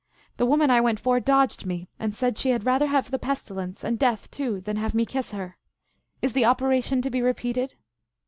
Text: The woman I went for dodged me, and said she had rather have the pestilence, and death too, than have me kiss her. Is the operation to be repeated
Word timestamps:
The 0.37 0.47
woman 0.47 0.71
I 0.71 0.81
went 0.81 0.99
for 0.99 1.19
dodged 1.19 1.67
me, 1.67 1.87
and 1.99 2.15
said 2.15 2.35
she 2.35 2.49
had 2.49 2.65
rather 2.65 2.87
have 2.87 3.11
the 3.11 3.19
pestilence, 3.19 3.83
and 3.83 3.99
death 3.99 4.31
too, 4.31 4.59
than 4.61 4.77
have 4.77 4.95
me 4.95 5.05
kiss 5.05 5.31
her. 5.31 5.57
Is 6.23 6.33
the 6.33 6.43
operation 6.43 7.03
to 7.03 7.11
be 7.11 7.21
repeated 7.21 7.75